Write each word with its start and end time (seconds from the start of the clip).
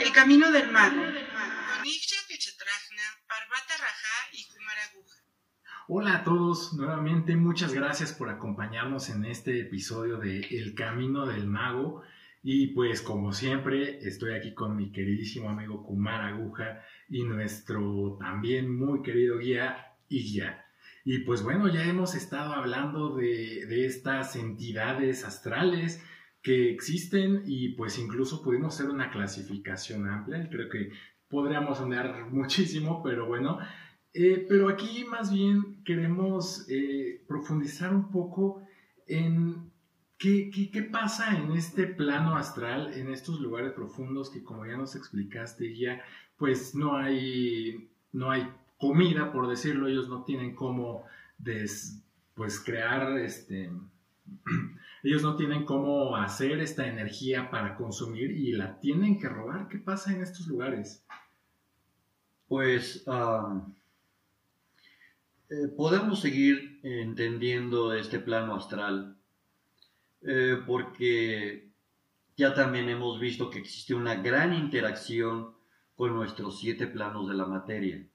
El 0.00 0.12
camino 0.12 0.50
del 0.52 0.70
mago. 0.70 1.02
Hola 5.88 6.16
a 6.16 6.24
todos, 6.24 6.74
nuevamente 6.74 7.36
muchas 7.36 7.74
gracias 7.74 8.12
por 8.12 8.28
acompañarnos 8.30 9.10
en 9.10 9.24
este 9.24 9.60
episodio 9.60 10.18
de 10.18 10.40
El 10.40 10.74
Camino 10.74 11.26
del 11.26 11.46
Mago. 11.46 12.02
Y 12.42 12.68
pues 12.68 13.02
como 13.02 13.32
siempre 13.32 13.98
estoy 14.06 14.34
aquí 14.34 14.54
con 14.54 14.76
mi 14.76 14.92
queridísimo 14.92 15.50
amigo 15.50 15.82
Kumar 15.84 16.22
Aguja 16.22 16.82
y 17.08 17.24
nuestro 17.24 18.16
también 18.20 18.74
muy 18.74 19.02
querido 19.02 19.38
guía 19.38 19.94
Igya. 20.08 20.64
Y 21.04 21.18
pues 21.20 21.42
bueno, 21.42 21.68
ya 21.68 21.84
hemos 21.84 22.14
estado 22.14 22.52
hablando 22.54 23.16
de 23.16 23.86
estas 23.86 24.36
entidades 24.36 25.24
astrales 25.24 26.02
que 26.42 26.70
existen 26.70 27.44
y 27.46 27.70
pues 27.70 27.98
incluso 27.98 28.42
pudimos 28.42 28.74
hacer 28.74 28.90
una 28.90 29.10
clasificación 29.10 30.08
amplia. 30.08 30.48
Creo 30.50 30.68
que 30.68 30.90
podríamos 31.28 31.80
andar 31.80 32.26
muchísimo, 32.30 33.02
pero 33.02 33.26
bueno. 33.26 33.58
Eh, 34.14 34.44
pero 34.46 34.68
aquí 34.68 35.04
más 35.04 35.32
bien 35.32 35.82
queremos 35.84 36.66
eh, 36.68 37.24
profundizar 37.26 37.94
un 37.94 38.10
poco 38.10 38.62
en 39.06 39.70
qué, 40.18 40.50
qué, 40.50 40.82
pasa 40.82 41.34
en 41.38 41.52
este 41.52 41.86
plano 41.86 42.36
astral, 42.36 42.92
en 42.92 43.10
estos 43.10 43.40
lugares 43.40 43.72
profundos 43.72 44.28
que 44.28 44.42
como 44.42 44.66
ya 44.66 44.76
nos 44.76 44.96
explicaste 44.96 45.74
ya, 45.74 46.02
pues 46.36 46.74
no 46.74 46.94
hay, 46.96 47.88
no 48.12 48.30
hay 48.30 48.46
comida, 48.76 49.32
por 49.32 49.48
decirlo, 49.48 49.88
ellos 49.88 50.10
no 50.10 50.24
tienen 50.24 50.54
cómo 50.54 51.04
pues 52.34 52.60
crear 52.60 53.18
este 53.18 53.70
ellos 55.02 55.22
no 55.22 55.36
tienen 55.36 55.64
cómo 55.64 56.16
hacer 56.16 56.60
esta 56.60 56.86
energía 56.86 57.50
para 57.50 57.76
consumir 57.76 58.30
y 58.30 58.52
la 58.52 58.78
tienen 58.80 59.18
que 59.18 59.28
robar. 59.28 59.68
¿Qué 59.68 59.78
pasa 59.78 60.12
en 60.12 60.22
estos 60.22 60.46
lugares? 60.46 61.04
Pues 62.48 63.04
eh, 65.48 65.68
podemos 65.76 66.20
seguir 66.20 66.80
entendiendo 66.82 67.92
este 67.94 68.18
plano 68.18 68.54
astral 68.54 69.16
eh, 70.22 70.62
porque 70.66 71.72
ya 72.36 72.54
también 72.54 72.88
hemos 72.88 73.18
visto 73.18 73.50
que 73.50 73.58
existe 73.58 73.94
una 73.94 74.14
gran 74.16 74.54
interacción 74.54 75.54
con 75.96 76.14
nuestros 76.14 76.60
siete 76.60 76.86
planos 76.86 77.28
de 77.28 77.34
la 77.34 77.46
materia. 77.46 78.06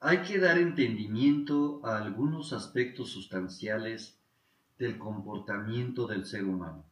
Hay 0.00 0.22
que 0.22 0.38
dar 0.38 0.58
entendimiento 0.58 1.80
a 1.84 1.98
algunos 1.98 2.52
aspectos 2.52 3.10
sustanciales 3.10 4.18
del 4.78 4.98
comportamiento 4.98 6.06
del 6.06 6.24
ser 6.24 6.44
humano. 6.44 6.84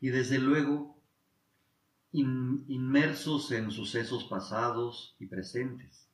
Y 0.00 0.08
desde 0.08 0.38
luego, 0.38 0.96
inmersos 2.12 3.52
en 3.52 3.70
sucesos 3.70 4.24
pasados 4.24 5.14
y 5.20 5.26
presentes. 5.26 6.08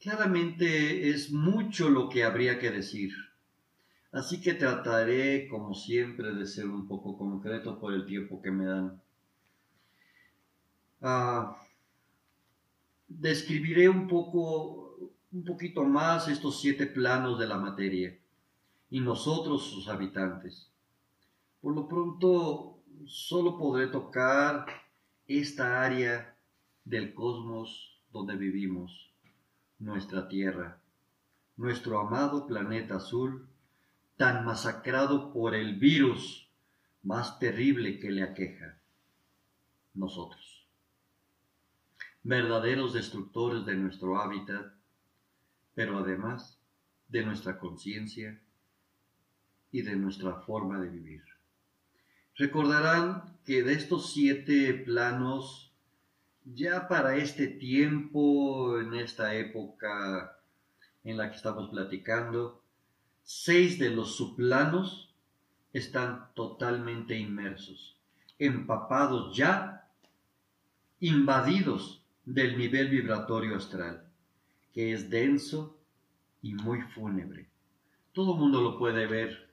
Claramente 0.00 1.10
es 1.10 1.30
mucho 1.30 1.90
lo 1.90 2.08
que 2.08 2.24
habría 2.24 2.58
que 2.58 2.70
decir, 2.70 3.12
así 4.12 4.40
que 4.40 4.54
trataré, 4.54 5.48
como 5.48 5.74
siempre, 5.74 6.34
de 6.34 6.46
ser 6.46 6.66
un 6.66 6.86
poco 6.86 7.18
concreto 7.18 7.78
por 7.78 7.92
el 7.92 8.06
tiempo 8.06 8.40
que 8.40 8.50
me 8.50 8.66
dan. 8.66 9.02
Ah, 11.00 11.60
describiré 13.08 13.88
un 13.88 14.06
poco, 14.06 15.12
un 15.32 15.44
poquito 15.44 15.84
más 15.84 16.28
estos 16.28 16.60
siete 16.60 16.86
planos 16.86 17.38
de 17.38 17.46
la 17.46 17.58
materia 17.58 18.16
y 18.90 19.00
nosotros 19.00 19.70
sus 19.70 19.88
habitantes. 19.88 20.70
Por 21.60 21.74
lo 21.74 21.88
pronto, 21.88 22.82
solo 23.06 23.58
podré 23.58 23.88
tocar 23.88 24.66
esta 25.26 25.82
área 25.82 26.36
del 26.84 27.14
cosmos 27.14 28.00
donde 28.12 28.36
vivimos, 28.36 29.12
nuestra 29.78 30.28
Tierra, 30.28 30.80
nuestro 31.56 31.98
amado 32.00 32.46
planeta 32.46 32.96
azul, 32.96 33.48
tan 34.16 34.44
masacrado 34.44 35.32
por 35.32 35.54
el 35.54 35.78
virus 35.78 36.48
más 37.02 37.38
terrible 37.38 37.98
que 37.98 38.10
le 38.10 38.22
aqueja, 38.22 38.78
nosotros. 39.94 40.66
Verdaderos 42.22 42.92
destructores 42.92 43.66
de 43.66 43.76
nuestro 43.76 44.18
hábitat, 44.18 44.72
pero 45.74 45.98
además 45.98 46.60
de 47.08 47.24
nuestra 47.24 47.58
conciencia 47.58 48.40
y 49.72 49.82
de 49.82 49.96
nuestra 49.96 50.40
forma 50.40 50.80
de 50.80 50.88
vivir. 50.88 51.22
Recordarán 52.36 53.38
que 53.44 53.62
de 53.62 53.72
estos 53.72 54.12
siete 54.12 54.74
planos, 54.74 55.72
ya 56.44 56.86
para 56.88 57.16
este 57.16 57.46
tiempo, 57.46 58.78
en 58.78 58.94
esta 58.94 59.34
época 59.34 60.38
en 61.04 61.16
la 61.16 61.30
que 61.30 61.36
estamos 61.36 61.70
platicando, 61.70 62.62
seis 63.22 63.78
de 63.78 63.90
los 63.90 64.16
subplanos 64.16 65.14
están 65.72 66.32
totalmente 66.34 67.16
inmersos, 67.16 67.96
empapados 68.38 69.36
ya, 69.36 69.88
invadidos 71.00 72.02
del 72.24 72.58
nivel 72.58 72.88
vibratorio 72.88 73.56
astral, 73.56 74.04
que 74.72 74.92
es 74.92 75.08
denso 75.10 75.78
y 76.42 76.54
muy 76.54 76.82
fúnebre. 76.82 77.48
Todo 78.12 78.34
mundo 78.36 78.60
lo 78.62 78.78
puede 78.78 79.06
ver 79.06 79.45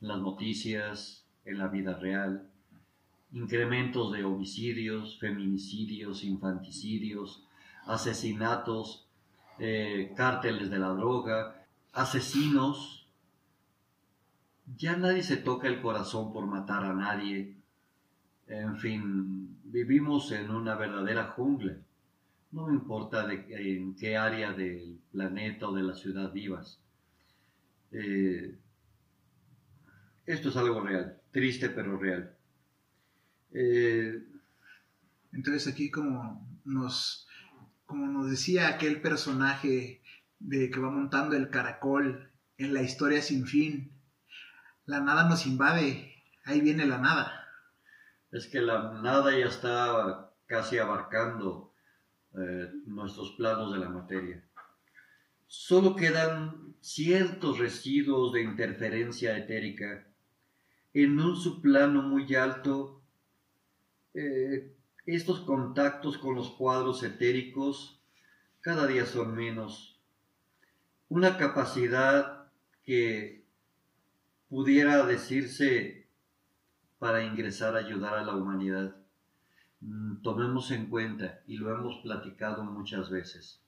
las 0.00 0.18
noticias, 0.18 1.26
en 1.44 1.58
la 1.58 1.68
vida 1.68 1.98
real, 1.98 2.48
incrementos 3.32 4.12
de 4.12 4.24
homicidios, 4.24 5.18
feminicidios, 5.18 6.24
infanticidios, 6.24 7.46
asesinatos, 7.86 9.08
eh, 9.58 10.12
cárteles 10.16 10.70
de 10.70 10.78
la 10.78 10.88
droga, 10.88 11.66
asesinos. 11.92 13.08
Ya 14.76 14.96
nadie 14.96 15.22
se 15.22 15.36
toca 15.36 15.68
el 15.68 15.80
corazón 15.80 16.32
por 16.32 16.46
matar 16.46 16.84
a 16.84 16.94
nadie. 16.94 17.56
En 18.46 18.76
fin, 18.76 19.58
vivimos 19.64 20.30
en 20.32 20.50
una 20.50 20.74
verdadera 20.74 21.32
jungla. 21.32 21.76
No 22.50 22.66
me 22.66 22.74
importa 22.74 23.26
de, 23.26 23.44
en 23.50 23.94
qué 23.94 24.16
área 24.16 24.52
del 24.52 24.98
planeta 25.12 25.68
o 25.68 25.74
de 25.74 25.82
la 25.82 25.94
ciudad 25.94 26.32
vivas. 26.32 26.80
Eh, 27.90 28.56
esto 30.28 30.50
es 30.50 30.56
algo 30.56 30.80
real, 30.80 31.20
triste 31.30 31.70
pero 31.70 31.98
real. 31.98 32.36
Eh, 33.52 34.22
Entonces 35.32 35.66
aquí 35.72 35.90
como 35.90 36.46
nos, 36.64 37.26
como 37.86 38.06
nos 38.06 38.30
decía 38.30 38.68
aquel 38.68 39.00
personaje 39.00 40.02
de 40.38 40.70
que 40.70 40.80
va 40.80 40.90
montando 40.90 41.36
el 41.36 41.50
caracol 41.50 42.30
en 42.58 42.74
la 42.74 42.82
historia 42.82 43.22
sin 43.22 43.46
fin, 43.46 43.92
la 44.84 45.00
nada 45.00 45.28
nos 45.28 45.46
invade, 45.46 46.14
ahí 46.44 46.60
viene 46.60 46.86
la 46.86 46.98
nada. 46.98 47.46
Es 48.30 48.46
que 48.46 48.60
la 48.60 49.00
nada 49.00 49.30
ya 49.30 49.46
está 49.46 50.30
casi 50.46 50.78
abarcando 50.78 51.72
eh, 52.34 52.70
nuestros 52.86 53.32
planos 53.32 53.72
de 53.72 53.78
la 53.78 53.88
materia. 53.88 54.44
Solo 55.46 55.96
quedan 55.96 56.74
ciertos 56.80 57.58
residuos 57.58 58.34
de 58.34 58.42
interferencia 58.42 59.36
etérica 59.38 60.07
en 60.94 61.20
un 61.20 61.36
subplano 61.36 62.02
muy 62.02 62.34
alto, 62.34 63.02
eh, 64.14 64.74
estos 65.06 65.40
contactos 65.40 66.18
con 66.18 66.34
los 66.34 66.50
cuadros 66.50 67.02
etéricos 67.02 68.00
cada 68.60 68.86
día 68.86 69.06
son 69.06 69.34
menos. 69.34 69.98
Una 71.08 71.38
capacidad 71.38 72.50
que 72.84 73.46
pudiera 74.48 75.06
decirse 75.06 76.06
para 76.98 77.22
ingresar 77.22 77.76
a 77.76 77.78
ayudar 77.78 78.14
a 78.14 78.24
la 78.24 78.34
humanidad. 78.34 78.96
Mm, 79.80 80.22
tomemos 80.22 80.70
en 80.70 80.86
cuenta, 80.86 81.42
y 81.46 81.56
lo 81.56 81.72
hemos 81.72 82.02
platicado 82.02 82.64
muchas 82.64 83.10
veces, 83.10 83.62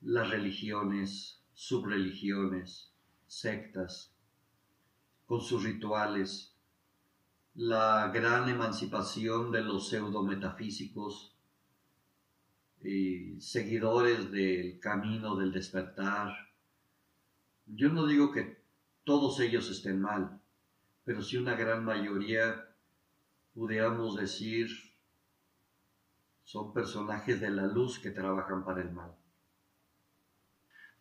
las 0.00 0.30
religiones, 0.30 1.42
subreligiones, 1.52 2.92
sectas, 3.26 4.14
con 5.30 5.40
sus 5.40 5.62
rituales, 5.62 6.56
la 7.54 8.10
gran 8.12 8.48
emancipación 8.48 9.52
de 9.52 9.62
los 9.62 9.88
pseudometafísicos 9.88 11.36
y 12.82 13.40
seguidores 13.40 14.32
del 14.32 14.80
camino 14.80 15.36
del 15.36 15.52
despertar. 15.52 16.34
Yo 17.64 17.90
no 17.90 18.08
digo 18.08 18.32
que 18.32 18.60
todos 19.04 19.38
ellos 19.38 19.70
estén 19.70 20.00
mal, 20.00 20.40
pero 21.04 21.22
si 21.22 21.36
una 21.36 21.54
gran 21.54 21.84
mayoría 21.84 22.66
pudiéramos 23.54 24.16
decir 24.16 24.68
son 26.42 26.72
personajes 26.72 27.40
de 27.40 27.50
la 27.50 27.68
luz 27.68 28.00
que 28.00 28.10
trabajan 28.10 28.64
para 28.64 28.82
el 28.82 28.90
mal. 28.90 29.14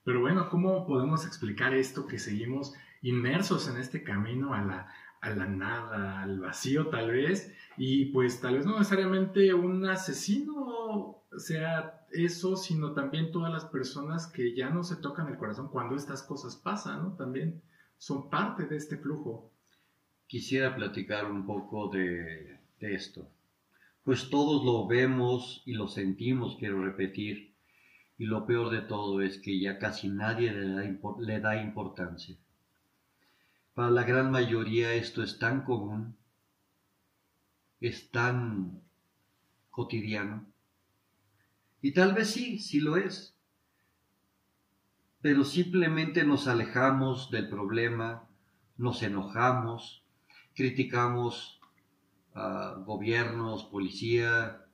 Pero 0.03 0.21
bueno, 0.21 0.51
¿cómo 0.51 0.85
podemos 0.85 1.25
explicar 1.25 1.73
esto 1.73 2.05
que 2.05 2.19
seguimos 2.19 2.75
inmersos 3.01 3.67
en 3.67 3.77
este 3.77 4.03
camino 4.03 4.53
a 4.53 4.61
la, 4.61 4.93
a 5.21 5.29
la 5.31 5.45
nada, 5.47 6.21
al 6.21 6.39
vacío 6.39 6.87
tal 6.87 7.11
vez, 7.11 7.53
y 7.77 8.05
pues 8.05 8.41
tal 8.41 8.55
vez 8.55 8.65
no 8.65 8.77
necesariamente 8.77 9.53
un 9.53 9.85
asesino 9.85 11.23
sea 11.37 12.05
eso, 12.11 12.55
sino 12.55 12.93
también 12.93 13.31
todas 13.31 13.51
las 13.51 13.65
personas 13.65 14.27
que 14.27 14.55
ya 14.55 14.69
no 14.69 14.83
se 14.83 14.95
tocan 14.95 15.27
el 15.27 15.37
corazón 15.37 15.69
cuando 15.69 15.95
estas 15.95 16.23
cosas 16.23 16.55
pasan, 16.55 17.03
¿no? 17.03 17.15
También 17.15 17.61
son 17.97 18.29
parte 18.29 18.65
de 18.65 18.77
este 18.77 18.97
flujo. 18.97 19.51
Quisiera 20.27 20.75
platicar 20.75 21.29
un 21.31 21.45
poco 21.45 21.89
de, 21.89 22.59
esto. 22.79 23.29
Pues 24.03 24.29
todos 24.29 24.63
lo 24.65 24.87
vemos 24.87 25.61
y 25.65 25.73
lo 25.73 25.87
sentimos, 25.87 26.55
quiero 26.57 26.83
repetir, 26.83 27.53
y 28.17 28.25
lo 28.25 28.45
peor 28.45 28.69
de 28.69 28.81
todo 28.81 29.21
es 29.21 29.37
que 29.37 29.59
ya 29.59 29.77
casi 29.77 30.09
nadie 30.09 30.51
le 30.51 31.39
da 31.39 31.61
importancia. 31.61 32.37
Para 33.79 33.91
la 33.91 34.03
gran 34.03 34.29
mayoría 34.29 34.93
esto 34.93 35.23
es 35.23 35.39
tan 35.39 35.63
común, 35.63 36.17
es 37.79 38.11
tan 38.11 38.81
cotidiano. 39.69 40.45
Y 41.81 41.93
tal 41.93 42.13
vez 42.13 42.29
sí, 42.29 42.59
sí 42.59 42.81
lo 42.81 42.97
es. 42.97 43.37
Pero 45.21 45.45
simplemente 45.45 46.25
nos 46.25 46.49
alejamos 46.49 47.31
del 47.31 47.47
problema, 47.47 48.27
nos 48.75 49.01
enojamos, 49.01 50.03
criticamos 50.55 51.61
a 52.33 52.83
gobiernos, 52.85 53.63
policía, 53.63 54.65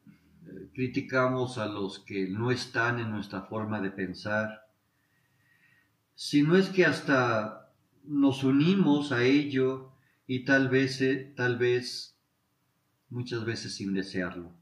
eh, 0.47 0.69
criticamos 0.73 1.59
a 1.59 1.67
los 1.67 1.99
que 1.99 2.27
no 2.27 2.49
están 2.49 2.97
en 2.97 3.11
nuestra 3.11 3.43
forma 3.43 3.81
de 3.81 3.91
pensar. 3.91 4.65
Si 6.15 6.41
no 6.41 6.57
es 6.57 6.69
que 6.69 6.87
hasta 6.87 7.64
nos 8.07 8.43
unimos 8.43 9.11
a 9.11 9.23
ello 9.23 9.91
y 10.27 10.45
tal 10.45 10.69
vez, 10.69 11.01
eh, 11.01 11.33
tal 11.35 11.57
vez, 11.57 12.17
muchas 13.09 13.45
veces 13.45 13.75
sin 13.75 13.93
desearlo, 13.93 14.53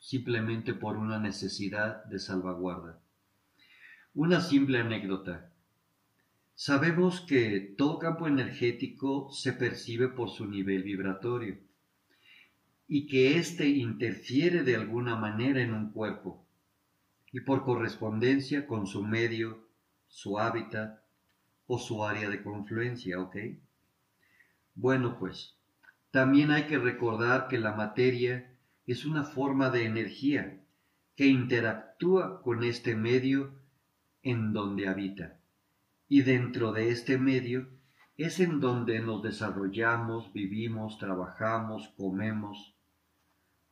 simplemente 0.00 0.74
por 0.74 0.96
una 0.96 1.18
necesidad 1.18 2.04
de 2.06 2.18
salvaguarda. 2.18 3.00
Una 4.14 4.40
simple 4.40 4.78
anécdota. 4.78 5.52
Sabemos 6.54 7.20
que 7.20 7.74
todo 7.78 7.98
campo 7.98 8.26
energético 8.26 9.30
se 9.32 9.52
percibe 9.52 10.08
por 10.08 10.30
su 10.30 10.46
nivel 10.46 10.82
vibratorio 10.82 11.58
y 12.86 13.06
que 13.06 13.38
éste 13.38 13.68
interfiere 13.68 14.62
de 14.62 14.76
alguna 14.76 15.16
manera 15.16 15.62
en 15.62 15.72
un 15.72 15.92
cuerpo 15.92 16.46
y 17.32 17.40
por 17.40 17.64
correspondencia 17.64 18.66
con 18.66 18.86
su 18.86 19.02
medio, 19.02 19.66
su 20.08 20.38
hábitat, 20.38 21.01
o 21.66 21.78
su 21.78 22.04
área 22.04 22.28
de 22.28 22.42
confluencia, 22.42 23.20
¿ok? 23.20 23.36
Bueno, 24.74 25.18
pues, 25.18 25.56
también 26.10 26.50
hay 26.50 26.66
que 26.66 26.78
recordar 26.78 27.48
que 27.48 27.58
la 27.58 27.72
materia 27.72 28.54
es 28.86 29.04
una 29.04 29.24
forma 29.24 29.70
de 29.70 29.84
energía 29.86 30.60
que 31.16 31.26
interactúa 31.26 32.42
con 32.42 32.64
este 32.64 32.94
medio 32.94 33.52
en 34.22 34.52
donde 34.52 34.88
habita. 34.88 35.38
Y 36.08 36.22
dentro 36.22 36.72
de 36.72 36.90
este 36.90 37.18
medio 37.18 37.68
es 38.16 38.40
en 38.40 38.60
donde 38.60 39.00
nos 39.00 39.22
desarrollamos, 39.22 40.32
vivimos, 40.32 40.98
trabajamos, 40.98 41.88
comemos. 41.96 42.74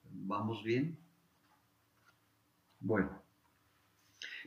¿Vamos 0.04 0.64
bien? 0.64 0.98
Bueno, 2.80 3.22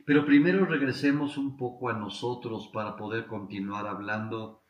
pero 0.04 0.26
primero 0.26 0.66
regresemos 0.66 1.38
un 1.38 1.56
poco 1.56 1.88
a 1.88 1.94
nosotros 1.94 2.68
para 2.72 2.96
poder 2.96 3.26
continuar 3.26 3.86
hablando 3.86 4.62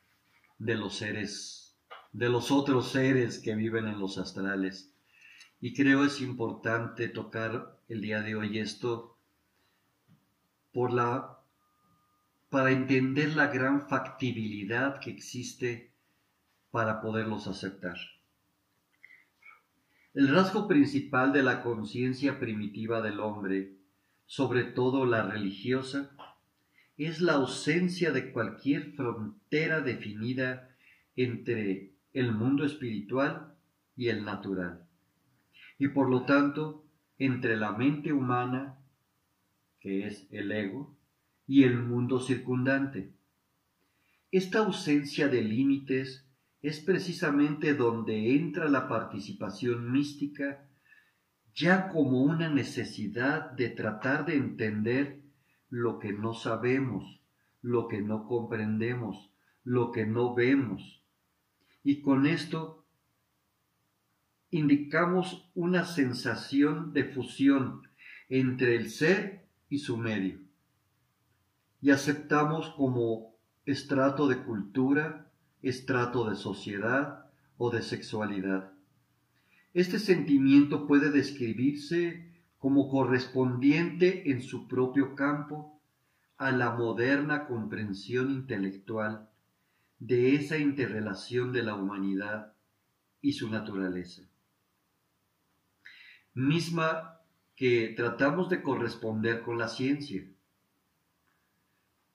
de 0.57 0.75
los 0.75 0.95
seres, 0.95 1.77
de 2.13 2.29
los 2.29 2.51
otros 2.51 2.91
seres 2.91 3.39
que 3.39 3.55
viven 3.55 3.87
en 3.87 3.99
los 3.99 4.17
astrales. 4.17 4.93
Y 5.59 5.73
creo 5.73 6.05
es 6.05 6.21
importante 6.21 7.09
tocar 7.09 7.79
el 7.89 8.01
día 8.01 8.21
de 8.21 8.35
hoy 8.35 8.59
esto 8.59 9.17
por 10.73 10.93
la, 10.93 11.39
para 12.49 12.71
entender 12.71 13.35
la 13.35 13.47
gran 13.47 13.89
factibilidad 13.89 14.99
que 14.99 15.09
existe 15.09 15.91
para 16.71 17.01
poderlos 17.01 17.47
aceptar. 17.47 17.97
El 20.13 20.29
rasgo 20.29 20.65
principal 20.67 21.33
de 21.33 21.43
la 21.43 21.61
conciencia 21.61 22.39
primitiva 22.39 23.01
del 23.01 23.19
hombre 23.19 23.74
sobre 24.25 24.63
todo 24.63 25.05
la 25.05 25.23
religiosa, 25.29 26.11
es 26.97 27.21
la 27.21 27.33
ausencia 27.33 28.11
de 28.11 28.31
cualquier 28.31 28.93
frontera 28.93 29.81
definida 29.81 30.75
entre 31.15 31.93
el 32.13 32.31
mundo 32.31 32.65
espiritual 32.65 33.55
y 33.95 34.07
el 34.07 34.23
natural, 34.23 34.87
y 35.77 35.89
por 35.89 36.09
lo 36.09 36.23
tanto 36.23 36.85
entre 37.17 37.57
la 37.57 37.71
mente 37.71 38.13
humana, 38.13 38.79
que 39.79 40.07
es 40.07 40.27
el 40.31 40.51
ego, 40.51 40.95
y 41.47 41.63
el 41.63 41.77
mundo 41.77 42.19
circundante. 42.19 43.13
Esta 44.31 44.59
ausencia 44.59 45.27
de 45.27 45.43
límites 45.43 46.27
es 46.61 46.79
precisamente 46.79 47.75
donde 47.75 48.35
entra 48.35 48.67
la 48.67 48.87
participación 48.87 49.91
mística 49.91 50.67
ya 51.55 51.87
como 51.87 52.21
una 52.21 52.49
necesidad 52.49 53.51
de 53.51 53.69
tratar 53.69 54.25
de 54.25 54.35
entender 54.35 55.21
lo 55.69 55.99
que 55.99 56.11
no 56.11 56.33
sabemos, 56.33 57.21
lo 57.61 57.87
que 57.87 58.01
no 58.01 58.27
comprendemos, 58.27 59.31
lo 59.63 59.91
que 59.93 60.05
no 60.05 60.35
vemos. 60.35 61.01
Y 61.81 62.01
con 62.01 62.25
esto 62.25 62.85
indicamos 64.51 65.49
una 65.55 65.85
sensación 65.85 66.91
de 66.91 67.05
fusión 67.05 67.87
entre 68.27 68.75
el 68.75 68.89
ser 68.89 69.47
y 69.69 69.79
su 69.79 69.97
medio. 69.97 70.41
Y 71.81 71.91
aceptamos 71.91 72.71
como 72.71 73.35
estrato 73.65 74.27
de 74.27 74.43
cultura, 74.43 75.31
estrato 75.61 76.29
de 76.29 76.35
sociedad 76.35 77.25
o 77.57 77.69
de 77.69 77.81
sexualidad. 77.81 78.74
Este 79.75 79.99
sentimiento 79.99 80.87
puede 80.87 81.11
describirse 81.11 82.31
como 82.59 82.89
correspondiente 82.89 84.31
en 84.31 84.41
su 84.41 84.69
propio 84.69 85.15
campo 85.15 85.81
a 86.37 86.53
la 86.53 86.71
moderna 86.71 87.45
comprensión 87.45 88.31
intelectual 88.31 89.29
de 89.99 90.35
esa 90.35 90.57
interrelación 90.57 91.51
de 91.51 91.63
la 91.63 91.75
humanidad 91.75 92.53
y 93.19 93.33
su 93.33 93.49
naturaleza, 93.49 94.21
misma 96.33 97.19
que 97.57 97.93
tratamos 97.97 98.49
de 98.49 98.61
corresponder 98.61 99.41
con 99.41 99.57
la 99.57 99.67
ciencia, 99.67 100.25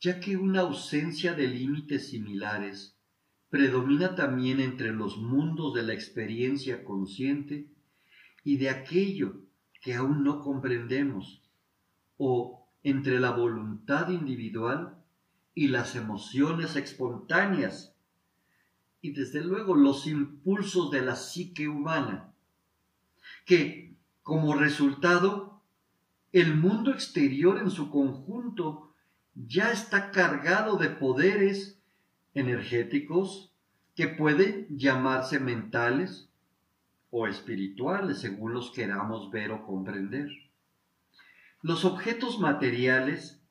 ya 0.01 0.19
que 0.19 0.39
una 0.39 0.61
ausencia 0.61 1.35
de 1.35 1.47
límites 1.47 2.09
similares 2.09 2.97
predomina 3.51 4.15
también 4.15 4.61
entre 4.61 4.93
los 4.93 5.19
mundos 5.19 5.75
de 5.75 5.83
la 5.83 5.93
experiencia 5.93 6.85
consciente 6.85 7.67
y 8.45 8.57
de 8.57 8.71
aquello 8.71 9.41
que 9.83 9.95
aún 9.95 10.23
no 10.23 10.41
comprendemos, 10.41 11.43
o 12.17 12.67
entre 12.83 13.19
la 13.19 13.33
voluntad 13.33 14.09
individual 14.11 14.97
y 15.55 15.69
las 15.69 15.97
emociones 15.97 16.77
espontáneas, 16.77 17.95
y 19.03 19.13
desde 19.13 19.43
luego 19.43 19.75
los 19.75 20.07
impulsos 20.07 20.91
de 20.91 21.01
la 21.01 21.17
psique 21.17 21.69
humana, 21.69 22.33
que 23.47 23.97
como 24.23 24.55
resultado 24.55 25.61
el 26.33 26.55
mundo 26.55 26.93
exterior 26.93 27.59
en 27.59 27.71
su 27.71 27.91
conjunto 27.91 28.95
ya 29.35 29.73
está 29.73 30.11
cargado 30.11 30.77
de 30.77 30.91
poderes 30.91 31.80
energéticos 32.35 33.53
que 33.95 34.09
pueden 34.09 34.67
llamarse 34.71 35.41
mentales 35.41 36.29
o 37.11 37.27
espirituales 37.27 38.21
según 38.21 38.55
los 38.55 38.71
queramos 38.71 39.31
ver 39.31 39.51
o 39.51 39.67
comprender. 39.67 40.31
Los 41.63 41.85
objetos 41.85 42.39
materiales 42.39 43.43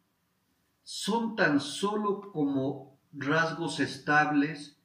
son 0.83 1.35
tan 1.35 1.59
solo 1.59 2.31
como 2.31 2.97
rasgos 3.13 3.79
estables 3.79 4.79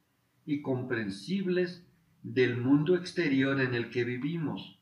y 0.44 0.60
comprensibles 0.60 1.86
del 2.22 2.56
mundo 2.56 2.96
exterior 2.96 3.60
en 3.60 3.74
el 3.74 3.90
que 3.90 4.04
vivimos, 4.04 4.78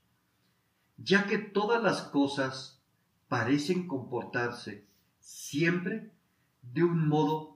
ya 0.96 1.26
que 1.26 1.38
todas 1.38 1.82
las 1.82 2.02
cosas 2.02 2.80
parecen 3.28 3.86
comportarse 3.86 4.84
siempre 5.20 6.10
de 6.62 6.84
un 6.84 7.08
modo 7.08 7.51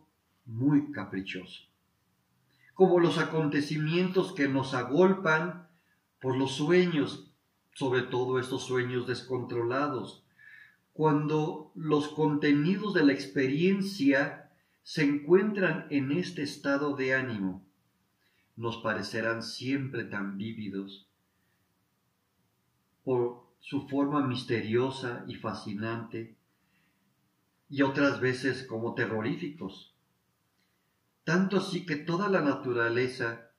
muy 0.46 0.92
caprichoso. 0.92 1.64
Como 2.74 3.00
los 3.00 3.18
acontecimientos 3.18 4.32
que 4.32 4.48
nos 4.48 4.74
agolpan 4.74 5.68
por 6.20 6.36
los 6.36 6.52
sueños, 6.52 7.30
sobre 7.74 8.02
todo 8.02 8.38
estos 8.38 8.64
sueños 8.64 9.06
descontrolados, 9.06 10.24
cuando 10.92 11.72
los 11.74 12.08
contenidos 12.08 12.94
de 12.94 13.04
la 13.04 13.12
experiencia 13.12 14.50
se 14.82 15.04
encuentran 15.04 15.86
en 15.90 16.12
este 16.12 16.42
estado 16.42 16.96
de 16.96 17.14
ánimo, 17.14 17.66
nos 18.56 18.78
parecerán 18.78 19.42
siempre 19.42 20.04
tan 20.04 20.38
vívidos 20.38 21.06
por 23.04 23.46
su 23.60 23.88
forma 23.88 24.26
misteriosa 24.26 25.24
y 25.28 25.34
fascinante 25.34 26.36
y 27.68 27.82
otras 27.82 28.20
veces 28.20 28.64
como 28.64 28.94
terroríficos. 28.94 29.95
Tanto 31.26 31.56
así 31.56 31.84
que 31.84 31.96
toda 31.96 32.28
la 32.28 32.40
naturaleza 32.40 33.50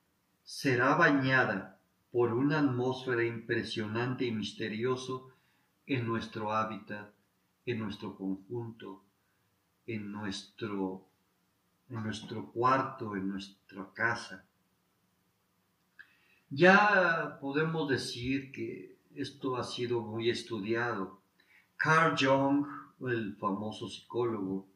será 0.42 0.94
bañada 0.94 1.78
por 2.10 2.32
una 2.32 2.60
atmósfera 2.60 3.24
impresionante 3.24 4.24
y 4.24 4.32
misterioso 4.32 5.34
en 5.84 6.06
nuestro 6.06 6.54
hábitat, 6.54 7.12
en 7.66 7.80
nuestro 7.80 8.16
conjunto, 8.16 9.04
en 9.86 10.10
nuestro, 10.10 11.10
en 11.90 12.02
nuestro 12.02 12.50
cuarto, 12.52 13.14
en 13.14 13.28
nuestra 13.28 13.92
casa. 13.92 14.46
Ya 16.48 17.36
podemos 17.38 17.86
decir 17.86 18.50
que 18.50 18.96
esto 19.14 19.58
ha 19.58 19.64
sido 19.64 20.00
muy 20.00 20.30
estudiado. 20.30 21.20
Carl 21.76 22.16
Jung, 22.18 22.66
el 23.06 23.36
famoso 23.36 23.90
psicólogo, 23.90 24.66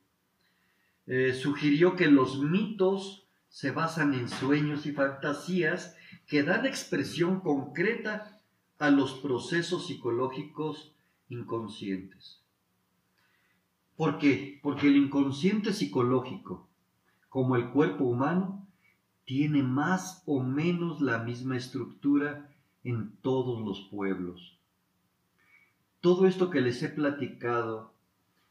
eh, 1.07 1.35
sugirió 1.35 1.97
que 1.97 2.09
los 2.09 2.41
mitos 2.41 3.27
se 3.49 3.71
basan 3.71 4.15
en 4.15 4.29
sueños 4.29 4.87
y 4.87 4.93
fantasías 4.93 5.97
que 6.27 6.43
dan 6.43 6.65
expresión 6.65 7.41
concreta 7.41 8.41
a 8.79 8.91
los 8.91 9.15
procesos 9.15 9.87
psicológicos 9.87 10.95
inconscientes. 11.29 12.41
¿Por 13.97 14.19
qué? 14.19 14.59
Porque 14.63 14.89
el 14.89 14.97
inconsciente 14.97 15.73
psicológico, 15.73 16.69
como 17.29 17.57
el 17.57 17.71
cuerpo 17.71 18.05
humano, 18.05 18.67
tiene 19.25 19.63
más 19.63 20.23
o 20.27 20.43
menos 20.43 21.01
la 21.01 21.19
misma 21.19 21.57
estructura 21.57 22.51
en 22.85 23.17
todos 23.23 23.65
los 23.65 23.89
pueblos. 23.91 24.59
Todo 26.01 26.27
esto 26.27 26.51
que 26.51 26.61
les 26.61 26.83
he 26.83 26.89
platicado, 26.89 27.93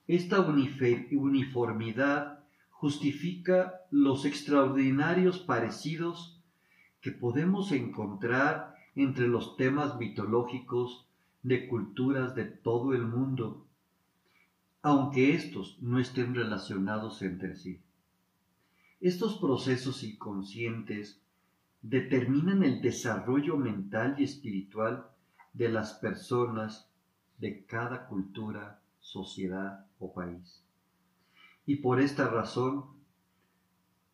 esta 0.08 0.39
uniformidad 0.39 2.41
justifica 2.82 3.86
los 3.92 4.26
extraordinarios 4.26 5.38
parecidos 5.38 6.42
que 7.00 7.12
podemos 7.12 7.72
encontrar 7.72 8.74
entre 8.96 9.28
los 9.28 9.56
temas 9.56 10.00
mitológicos 10.00 11.08
de 11.44 11.68
culturas 11.68 12.34
de 12.34 12.46
todo 12.46 12.96
el 12.96 13.04
mundo, 13.04 13.68
aunque 14.82 15.36
estos 15.36 15.80
no 15.84 16.00
estén 16.00 16.34
relacionados 16.34 17.22
entre 17.22 17.56
sí. 17.56 17.80
Estos 19.00 19.38
procesos 19.38 20.02
inconscientes 20.02 21.22
determinan 21.84 22.64
el 22.64 22.82
desarrollo 22.82 23.58
mental 23.58 24.16
y 24.18 24.24
espiritual 24.24 25.06
de 25.54 25.70
las 25.70 25.94
personas 25.94 26.90
de 27.38 27.64
cada 27.64 28.08
cultura, 28.08 28.82
sociedad 29.00 29.86
o 30.00 30.12
país. 30.12 30.64
Y 31.65 31.77
por 31.77 32.00
esta 32.00 32.27
razón, 32.27 32.86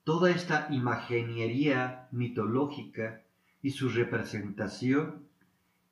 toda 0.03 0.31
esta 0.31 0.67
imaginería 0.71 2.07
mitológica 2.11 3.23
y 3.61 3.71
su 3.71 3.89
representación 3.89 5.27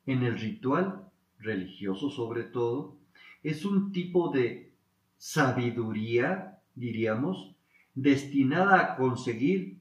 en 0.06 0.22
el 0.22 0.38
ritual 0.38 1.10
religioso 1.38 2.10
sobre 2.10 2.44
todo, 2.44 2.96
es 3.42 3.64
un 3.64 3.92
tipo 3.92 4.30
de 4.30 4.72
sabiduría, 5.18 6.58
diríamos, 6.74 7.54
destinada 7.94 8.80
a 8.80 8.96
conseguir 8.96 9.80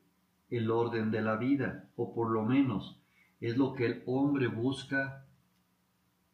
el 0.49 0.71
orden 0.71 1.11
de 1.11 1.21
la 1.21 1.37
vida, 1.37 1.89
o 1.95 2.13
por 2.13 2.29
lo 2.31 2.43
menos 2.43 2.99
es 3.41 3.57
lo 3.57 3.73
que 3.73 3.85
el 3.85 4.03
hombre 4.05 4.47
busca 4.47 5.25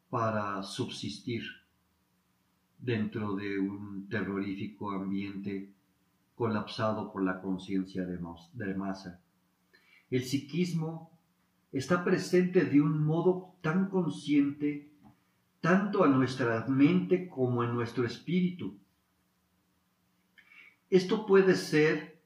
para 0.09 0.61
subsistir 0.63 1.60
dentro 2.81 3.35
de 3.35 3.59
un 3.59 4.09
terrorífico 4.09 4.91
ambiente 4.91 5.69
colapsado 6.35 7.11
por 7.11 7.23
la 7.23 7.39
conciencia 7.41 8.05
de 8.05 8.75
masa. 8.75 9.21
El 10.09 10.23
psiquismo 10.23 11.11
está 11.71 12.03
presente 12.03 12.65
de 12.65 12.81
un 12.81 13.05
modo 13.05 13.55
tan 13.61 13.89
consciente 13.89 14.91
tanto 15.61 16.03
a 16.03 16.07
nuestra 16.07 16.65
mente 16.67 17.29
como 17.29 17.63
en 17.63 17.73
nuestro 17.73 18.03
espíritu. 18.03 18.75
Esto 20.89 21.25
puede 21.25 21.55
ser 21.55 22.19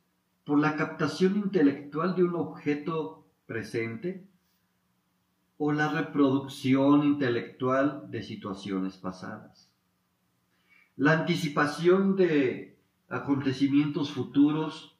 por 0.46 0.60
la 0.60 0.76
captación 0.76 1.36
intelectual 1.36 2.16
de 2.16 2.24
un 2.24 2.36
objeto 2.36 3.26
presente 3.46 4.26
o 5.58 5.72
la 5.72 5.90
reproducción 5.90 7.04
intelectual 7.04 8.10
de 8.10 8.24
situaciones 8.24 8.98
pasadas. 8.98 9.65
La 10.98 11.12
anticipación 11.20 12.16
de 12.16 12.78
acontecimientos 13.10 14.12
futuros, 14.12 14.98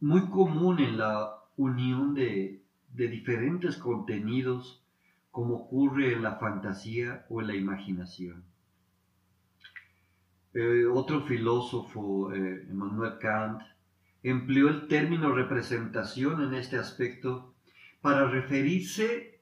muy 0.00 0.26
común 0.30 0.80
en 0.80 0.98
la 0.98 1.42
unión 1.56 2.14
de, 2.14 2.62
de 2.94 3.08
diferentes 3.08 3.76
contenidos 3.76 4.82
como 5.30 5.56
ocurre 5.56 6.14
en 6.14 6.22
la 6.22 6.36
fantasía 6.36 7.26
o 7.28 7.42
en 7.42 7.48
la 7.48 7.54
imaginación. 7.54 8.44
Eh, 10.54 10.86
otro 10.86 11.20
filósofo, 11.20 12.32
eh, 12.32 12.66
Kant, 13.20 13.60
empleó 14.22 14.70
el 14.70 14.88
término 14.88 15.34
representación 15.34 16.42
en 16.42 16.54
este 16.54 16.78
aspecto 16.78 17.54
para 18.00 18.26
referirse 18.30 19.38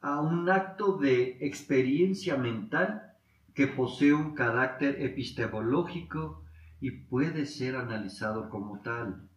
a 0.00 0.20
un 0.20 0.50
acto 0.50 0.98
de 0.98 1.38
experiencia 1.46 2.36
mental 2.36 3.11
que 3.54 3.66
posee 3.66 4.12
un 4.12 4.34
carácter 4.34 5.00
epistemológico 5.02 6.42
y 6.80 6.90
puede 6.90 7.46
ser 7.46 7.76
analizado 7.76 8.48
como 8.48 8.80
tal. 8.80 9.28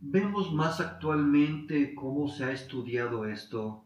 Vemos 0.00 0.52
más 0.52 0.80
actualmente 0.80 1.94
cómo 1.94 2.28
se 2.28 2.44
ha 2.44 2.52
estudiado 2.52 3.24
esto. 3.26 3.84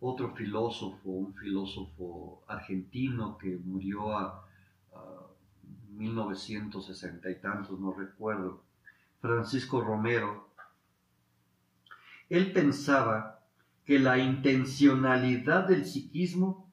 Otro 0.00 0.34
filósofo, 0.34 1.10
un 1.10 1.34
filósofo 1.34 2.42
argentino 2.48 3.36
que 3.36 3.58
murió 3.58 4.16
a, 4.16 4.46
1960 5.90 7.30
y 7.30 7.40
tantos, 7.40 7.78
no 7.78 7.92
recuerdo, 7.92 8.62
Francisco 9.20 9.82
Romero, 9.82 10.48
él 12.30 12.52
pensaba 12.52 13.44
que 13.84 13.98
la 13.98 14.16
intencionalidad 14.16 15.68
del 15.68 15.84
psiquismo 15.84 16.69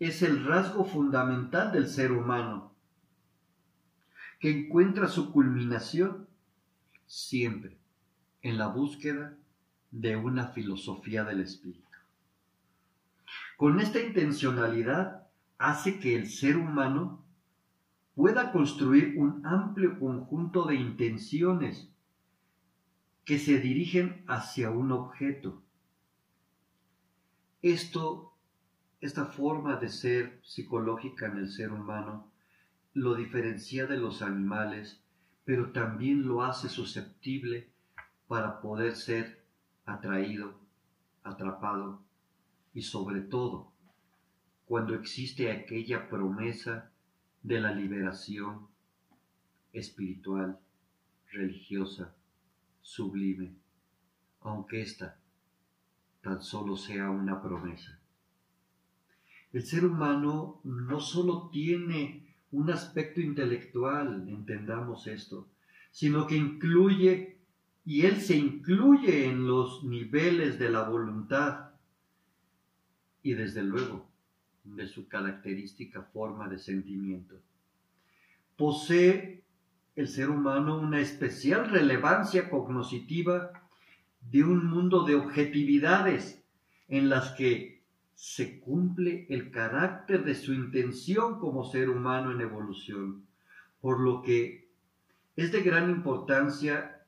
es 0.00 0.22
el 0.22 0.44
rasgo 0.44 0.84
fundamental 0.84 1.70
del 1.70 1.86
ser 1.86 2.10
humano, 2.10 2.72
que 4.40 4.50
encuentra 4.50 5.06
su 5.06 5.30
culminación 5.30 6.26
siempre 7.06 7.76
en 8.42 8.56
la 8.56 8.68
búsqueda 8.68 9.36
de 9.90 10.16
una 10.16 10.48
filosofía 10.48 11.22
del 11.24 11.40
espíritu. 11.40 11.86
Con 13.58 13.78
esta 13.78 14.00
intencionalidad 14.00 15.28
hace 15.58 16.00
que 16.00 16.16
el 16.16 16.30
ser 16.30 16.56
humano 16.56 17.22
pueda 18.14 18.52
construir 18.52 19.18
un 19.18 19.44
amplio 19.44 19.98
conjunto 19.98 20.64
de 20.64 20.76
intenciones 20.76 21.90
que 23.26 23.38
se 23.38 23.60
dirigen 23.60 24.24
hacia 24.26 24.70
un 24.70 24.92
objeto. 24.92 25.62
Esto, 27.60 28.29
esta 29.00 29.24
forma 29.24 29.76
de 29.76 29.88
ser 29.88 30.40
psicológica 30.42 31.26
en 31.26 31.38
el 31.38 31.48
ser 31.48 31.72
humano, 31.72 32.30
lo 32.92 33.14
diferencia 33.14 33.86
de 33.86 33.96
los 33.96 34.20
animales, 34.20 35.02
pero 35.44 35.72
también 35.72 36.26
lo 36.26 36.42
hace 36.42 36.68
susceptible 36.68 37.70
para 38.26 38.60
poder 38.60 38.94
ser 38.94 39.44
atraído, 39.86 40.60
atrapado 41.22 42.02
y 42.74 42.82
sobre 42.82 43.20
todo 43.20 43.72
cuando 44.66 44.94
existe 44.94 45.50
aquella 45.50 46.08
promesa 46.08 46.92
de 47.42 47.60
la 47.60 47.72
liberación 47.72 48.68
espiritual, 49.72 50.60
religiosa, 51.32 52.14
sublime, 52.80 53.56
aunque 54.40 54.82
ésta 54.82 55.18
tan 56.20 56.42
solo 56.42 56.76
sea 56.76 57.10
una 57.10 57.42
promesa. 57.42 57.99
El 59.52 59.62
ser 59.64 59.84
humano 59.84 60.60
no 60.64 61.00
solo 61.00 61.48
tiene 61.52 62.36
un 62.52 62.70
aspecto 62.70 63.20
intelectual, 63.20 64.28
entendamos 64.28 65.06
esto, 65.06 65.48
sino 65.90 66.26
que 66.26 66.36
incluye 66.36 67.38
y 67.84 68.06
Él 68.06 68.20
se 68.20 68.36
incluye 68.36 69.26
en 69.26 69.46
los 69.46 69.82
niveles 69.84 70.58
de 70.58 70.70
la 70.70 70.88
voluntad 70.88 71.70
y 73.22 73.34
desde 73.34 73.62
luego 73.62 74.08
de 74.64 74.86
su 74.86 75.08
característica 75.08 76.02
forma 76.02 76.48
de 76.48 76.58
sentimiento. 76.58 77.40
Posee 78.56 79.42
el 79.96 80.08
ser 80.08 80.30
humano 80.30 80.78
una 80.78 81.00
especial 81.00 81.70
relevancia 81.70 82.48
cognoscitiva 82.48 83.50
de 84.30 84.44
un 84.44 84.66
mundo 84.66 85.04
de 85.04 85.14
objetividades 85.14 86.42
en 86.88 87.08
las 87.08 87.32
que 87.32 87.69
se 88.20 88.60
cumple 88.60 89.24
el 89.30 89.50
carácter 89.50 90.24
de 90.24 90.34
su 90.34 90.52
intención 90.52 91.38
como 91.38 91.64
ser 91.64 91.88
humano 91.88 92.30
en 92.32 92.42
evolución, 92.42 93.24
por 93.80 93.98
lo 93.98 94.20
que 94.20 94.68
es 95.36 95.50
de 95.52 95.62
gran 95.62 95.88
importancia 95.88 97.00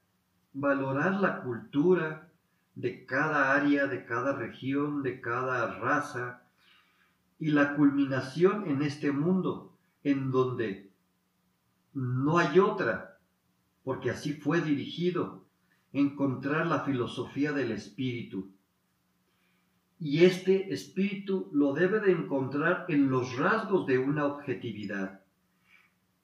valorar 0.54 1.20
la 1.20 1.42
cultura 1.42 2.30
de 2.74 3.04
cada 3.04 3.52
área, 3.52 3.88
de 3.88 4.06
cada 4.06 4.32
región, 4.32 5.02
de 5.02 5.20
cada 5.20 5.78
raza, 5.80 6.44
y 7.38 7.50
la 7.50 7.76
culminación 7.76 8.66
en 8.66 8.80
este 8.80 9.12
mundo, 9.12 9.76
en 10.04 10.30
donde 10.30 10.92
no 11.92 12.38
hay 12.38 12.58
otra, 12.58 13.18
porque 13.84 14.08
así 14.08 14.32
fue 14.32 14.62
dirigido, 14.62 15.44
encontrar 15.92 16.66
la 16.66 16.84
filosofía 16.84 17.52
del 17.52 17.70
espíritu. 17.70 18.50
Y 20.04 20.24
este 20.24 20.74
espíritu 20.74 21.48
lo 21.52 21.74
debe 21.74 22.00
de 22.00 22.10
encontrar 22.10 22.86
en 22.88 23.08
los 23.08 23.36
rasgos 23.36 23.86
de 23.86 23.98
una 23.98 24.26
objetividad, 24.26 25.20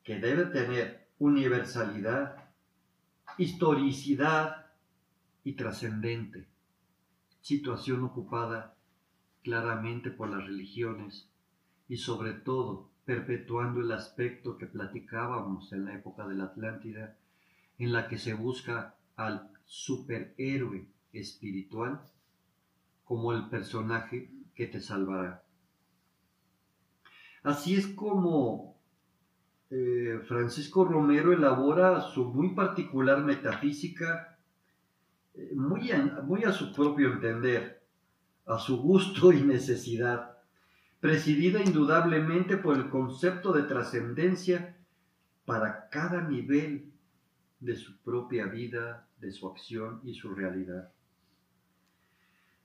que 0.03 0.19
debe 0.19 0.47
tener 0.47 1.07
universalidad, 1.21 2.49
historicidad 3.37 4.67
y 5.45 5.53
trascendente, 5.53 6.49
situación 7.41 8.03
ocupada 8.03 8.75
claramente 9.45 10.11
por 10.11 10.29
las 10.29 10.45
religiones 10.45 11.31
y 11.89 11.99
sobre 11.99 12.33
todo 12.33 12.91
perpetuando 13.05 13.81
el 13.81 13.93
aspecto 13.93 14.59
que 14.59 14.67
platicábamos 14.67 15.73
en 15.73 15.85
la 15.85 15.95
época 15.95 16.27
de 16.27 16.35
la 16.35 16.45
Atlántida, 16.47 17.17
en 17.79 17.93
la 17.93 18.09
que 18.09 18.19
se 18.19 18.35
busca 18.35 18.97
al 19.15 19.53
superhéroe 19.67 20.85
espiritual 21.13 22.01
como 23.09 23.33
el 23.33 23.49
personaje 23.49 24.31
que 24.55 24.67
te 24.67 24.81
salvará. 24.81 25.43
Así 27.43 27.75
es 27.75 27.87
como 27.87 28.77
eh, 29.71 30.21
Francisco 30.29 30.85
Romero 30.85 31.33
elabora 31.33 32.03
su 32.03 32.27
muy 32.27 32.55
particular 32.55 33.25
metafísica, 33.25 34.39
eh, 35.33 35.53
muy, 35.55 35.91
muy 36.25 36.45
a 36.45 36.53
su 36.53 36.71
propio 36.75 37.15
entender, 37.15 37.83
a 38.45 38.59
su 38.59 38.83
gusto 38.83 39.33
y 39.33 39.41
necesidad, 39.41 40.37
presidida 41.01 41.63
indudablemente 41.63 42.59
por 42.59 42.77
el 42.77 42.91
concepto 42.91 43.55
de 43.55 43.63
trascendencia 43.63 44.77
para 45.47 45.89
cada 45.89 46.29
nivel 46.29 46.93
de 47.61 47.75
su 47.75 47.97
propia 48.03 48.45
vida, 48.49 49.09
de 49.19 49.31
su 49.31 49.49
acción 49.49 50.03
y 50.05 50.13
su 50.13 50.35
realidad. 50.35 50.93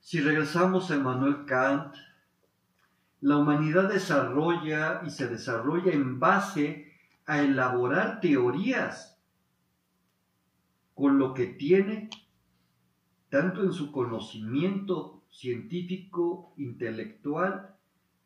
Si 0.04 0.20
regresamos 0.20 0.90
a 0.90 0.96
Emmanuel 0.96 1.46
Kant, 1.46 1.94
la 3.22 3.38
humanidad 3.38 3.88
desarrolla 3.88 5.00
y 5.06 5.08
se 5.08 5.28
desarrolla 5.28 5.92
en 5.92 6.20
base 6.20 6.92
a 7.24 7.40
elaborar 7.40 8.20
teorías 8.20 9.18
con 10.92 11.18
lo 11.18 11.32
que 11.32 11.46
tiene, 11.46 12.10
tanto 13.30 13.62
en 13.62 13.72
su 13.72 13.92
conocimiento 13.92 15.24
científico, 15.30 16.52
intelectual, 16.58 17.74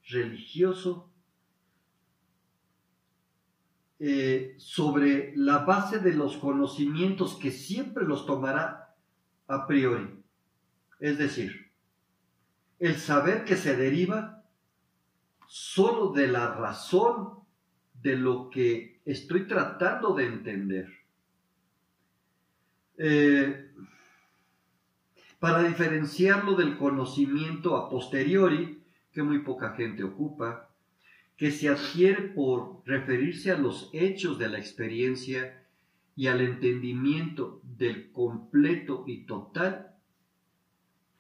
religioso, 0.03 1.13
eh, 4.01 4.57
sobre 4.59 5.33
la 5.37 5.59
base 5.59 6.01
de 6.01 6.13
los 6.13 6.39
conocimientos 6.39 7.37
que 7.37 7.53
siempre 7.53 8.05
los 8.05 8.27
tomará 8.27 8.97
a 9.47 9.69
priori. 9.69 10.25
Es 10.99 11.19
decir, 11.19 11.68
el 12.79 12.97
saber 12.97 13.45
que 13.45 13.57
se 13.57 13.77
deriva 13.77 14.45
solo 15.47 16.13
de 16.13 16.29
la 16.29 16.55
razón 16.55 17.41
de 18.03 18.17
lo 18.17 18.51
que 18.51 19.01
estoy 19.05 19.47
tratando 19.47 20.15
de 20.15 20.27
entender. 20.27 20.89
Eh, 22.99 23.71
para 25.39 25.63
diferenciarlo 25.63 26.55
del 26.55 26.77
conocimiento 26.77 27.77
a 27.77 27.89
posteriori, 27.89 28.83
que 29.13 29.23
muy 29.23 29.41
poca 29.41 29.75
gente 29.75 30.05
ocupa, 30.05 30.69
que 31.37 31.53
se 31.53 31.69
adquiere 31.69 32.23
por 32.23 32.83
referirse 32.85 33.53
a 33.53 33.59
los 33.59 33.91
hechos 33.93 34.39
de 34.39 34.49
la 34.49 34.59
experiencia 34.59 35.65
y 36.17 36.27
al 36.27 36.41
entendimiento 36.41 37.61
del 37.63 38.11
completo 38.11 39.05
y 39.07 39.25
total 39.25 39.95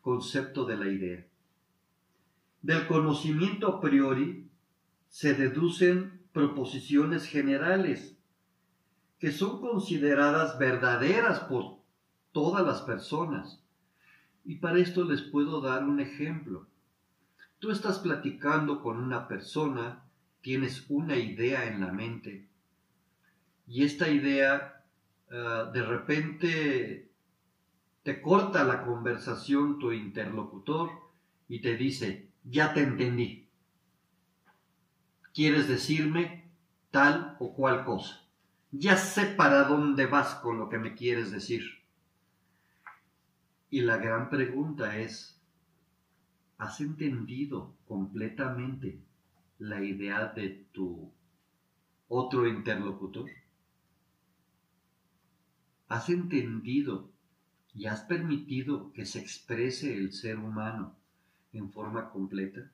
concepto 0.01 0.65
de 0.65 0.77
la 0.77 0.89
idea. 0.89 1.28
Del 2.63 2.87
conocimiento 2.87 3.69
a 3.69 3.81
priori 3.81 4.49
se 5.09 5.35
deducen 5.35 6.23
proposiciones 6.33 7.27
generales 7.27 8.17
que 9.19 9.33
son 9.33 9.61
consideradas 9.61 10.59
verdaderas 10.59 11.41
por 11.41 11.79
todas 12.33 12.65
las 12.65 12.83
personas. 12.83 13.65
Y 14.45 14.57
para 14.57 14.79
esto 14.79 15.05
les 15.05 15.23
puedo 15.23 15.61
dar 15.61 15.85
un 15.85 16.01
ejemplo. 16.01 16.67
Tú 17.59 17.71
estás 17.71 17.99
platicando 17.99 18.81
con 18.81 18.99
una 18.99 19.27
persona, 19.27 20.05
tienes 20.41 20.87
una 20.89 21.17
idea 21.17 21.67
en 21.67 21.81
la 21.81 21.93
mente 21.93 22.49
y 23.69 23.85
esta 23.85 24.09
idea 24.09 24.83
ah, 25.31 25.71
de 25.73 25.83
repente 25.83 27.11
te 28.03 28.23
corta 28.23 28.65
la 28.65 28.85
conversación 28.85 29.79
tu 29.79 29.93
interlocutor 29.93 30.91
y 31.49 31.61
te 31.61 31.77
dice, 31.77 32.28
ya 32.51 32.75
te 32.75 32.83
entendí 32.83 33.49
quieres 35.39 35.69
decirme 35.69 36.51
tal 36.91 37.37
o 37.39 37.55
cual 37.55 37.85
cosa. 37.85 38.27
Ya 38.73 38.97
sé 38.97 39.25
para 39.25 39.69
dónde 39.69 40.07
vas 40.07 40.35
con 40.35 40.59
lo 40.59 40.69
que 40.69 40.79
me 40.79 40.97
quieres 40.97 41.31
decir. 41.31 41.63
Y 43.71 43.83
la 43.83 43.99
gran 43.99 44.31
pregunta 44.31 44.99
es, 44.99 45.41
¿has 46.57 46.81
entendido 46.81 47.73
completamente 47.87 48.99
la 49.61 49.81
idea 49.81 50.27
de 50.27 50.67
tu 50.73 51.09
otro 52.09 52.49
interlocutor? 52.49 53.31
¿Has 55.87 56.09
entendido 56.09 57.13
y 57.75 57.87
has 57.87 58.01
permitido 58.01 58.93
que 58.93 59.07
se 59.07 59.21
exprese 59.21 59.97
el 59.97 60.13
ser 60.13 60.37
humano 60.41 60.98
en 61.53 61.71
forma 61.71 62.11
completa? 62.11 62.71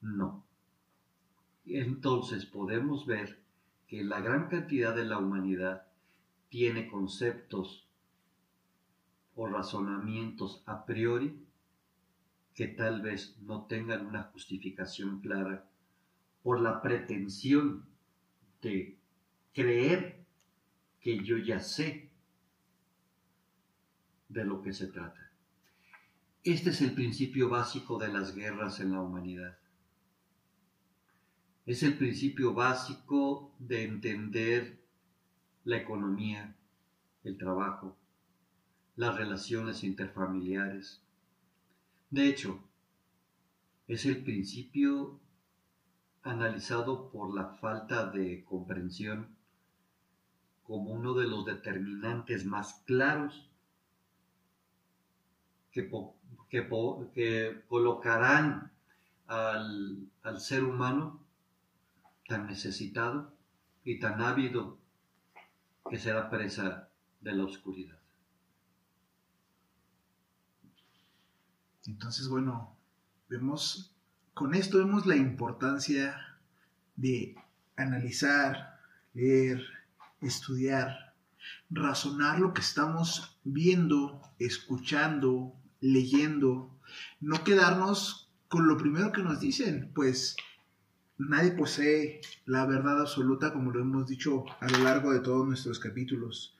No 0.00 0.44
entonces 1.66 2.44
podemos 2.46 3.06
ver 3.06 3.38
que 3.86 4.04
la 4.04 4.20
gran 4.20 4.48
cantidad 4.48 4.94
de 4.94 5.04
la 5.04 5.18
humanidad 5.18 5.86
tiene 6.48 6.88
conceptos 6.88 7.88
o 9.34 9.46
razonamientos 9.46 10.62
a 10.66 10.84
priori 10.84 11.40
que 12.54 12.68
tal 12.68 13.02
vez 13.02 13.36
no 13.42 13.64
tengan 13.64 14.06
una 14.06 14.24
justificación 14.24 15.20
clara 15.20 15.68
por 16.42 16.60
la 16.60 16.82
pretensión 16.82 17.84
de 18.62 18.96
creer 19.52 20.24
que 21.00 21.24
yo 21.24 21.36
ya 21.38 21.58
sé 21.58 22.10
de 24.28 24.44
lo 24.44 24.62
que 24.62 24.72
se 24.72 24.86
trata. 24.86 25.33
Este 26.44 26.68
es 26.68 26.82
el 26.82 26.92
principio 26.92 27.48
básico 27.48 27.98
de 27.98 28.08
las 28.08 28.34
guerras 28.34 28.78
en 28.78 28.92
la 28.92 29.00
humanidad. 29.00 29.56
Es 31.64 31.82
el 31.82 31.96
principio 31.96 32.52
básico 32.52 33.54
de 33.58 33.84
entender 33.84 34.78
la 35.64 35.78
economía, 35.78 36.54
el 37.22 37.38
trabajo, 37.38 37.96
las 38.94 39.16
relaciones 39.16 39.84
interfamiliares. 39.84 41.02
De 42.10 42.28
hecho, 42.28 42.62
es 43.88 44.04
el 44.04 44.22
principio 44.22 45.18
analizado 46.22 47.10
por 47.10 47.34
la 47.34 47.54
falta 47.54 48.10
de 48.10 48.44
comprensión 48.44 49.34
como 50.62 50.90
uno 50.90 51.14
de 51.14 51.26
los 51.26 51.46
determinantes 51.46 52.44
más 52.44 52.82
claros 52.84 53.48
que, 55.74 55.90
colocarán 57.68 58.72
al, 59.26 60.08
al 60.22 60.40
ser 60.40 60.64
humano 60.64 61.20
tan 62.28 62.46
necesitado 62.46 63.32
y 63.84 63.98
tan 63.98 64.20
ávido 64.20 64.78
que 65.88 65.98
será 65.98 66.30
presa 66.30 66.88
de 67.20 67.32
la 67.32 67.44
oscuridad. 67.44 67.98
Entonces, 71.86 72.28
bueno, 72.28 72.76
vemos, 73.28 73.94
con 74.32 74.54
esto 74.54 74.78
vemos 74.78 75.04
la 75.06 75.16
importancia 75.16 76.38
de 76.96 77.36
analizar, 77.76 78.78
leer, 79.12 79.62
estudiar, 80.20 81.14
razonar 81.68 82.38
lo 82.38 82.54
que 82.54 82.62
estamos 82.62 83.38
viendo, 83.44 84.22
escuchando, 84.38 85.54
leyendo, 85.80 86.70
no 87.20 87.44
quedarnos 87.44 88.30
con 88.48 88.68
lo 88.68 88.76
primero 88.76 89.12
que 89.12 89.22
nos 89.22 89.40
dicen, 89.40 89.90
pues 89.94 90.36
nadie 91.18 91.52
posee 91.52 92.20
la 92.46 92.66
verdad 92.66 93.00
absoluta 93.00 93.52
como 93.52 93.70
lo 93.70 93.80
hemos 93.80 94.06
dicho 94.06 94.44
a 94.60 94.68
lo 94.68 94.78
largo 94.78 95.12
de 95.12 95.20
todos 95.20 95.46
nuestros 95.46 95.78
capítulos. 95.78 96.56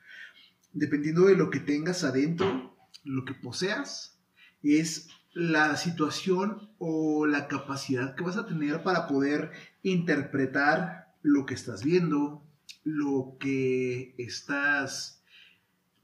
Dependiendo 0.73 1.27
de 1.27 1.37
lo 1.37 1.51
que 1.51 1.61
tengas 1.61 2.05
adentro, 2.05 2.75
lo 3.05 3.25
que 3.25 3.35
poseas, 3.35 4.19
es 4.63 5.09
la 5.35 5.77
situación 5.77 6.71
o 6.79 7.27
la 7.27 7.49
capacidad 7.49 8.15
que 8.15 8.25
vas 8.25 8.37
a 8.37 8.47
tener 8.47 8.83
para 8.83 9.07
poder 9.07 9.51
interpretar 9.83 11.15
lo 11.23 11.45
que 11.47 11.55
estás 11.55 11.85
viendo, 11.85 12.43
lo 12.85 13.37
que 13.41 14.15
estás, 14.19 15.23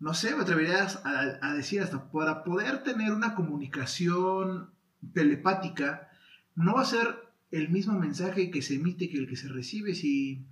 no 0.01 0.15
sé, 0.15 0.35
me 0.35 0.43
atreverías 0.43 1.01
a, 1.05 1.55
decir 1.55 1.83
hasta 1.83 2.11
para 2.11 2.43
poder 2.43 2.83
tener 2.83 3.13
una 3.13 3.35
comunicación 3.35 4.71
telepática, 5.15 6.11
no 6.57 6.75
va 6.75 6.83
a 6.83 6.87
ser 6.87 7.15
el 7.51 7.69
mismo 7.69 7.99
mensaje 7.99 8.51
que 8.51 8.63
se 8.63 8.75
emite 8.75 9.09
que 9.09 9.19
el 9.19 9.29
que 9.29 9.37
se 9.37 9.49
recibe 9.49 9.95
si, 9.95 10.45